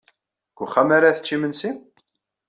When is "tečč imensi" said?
1.15-1.69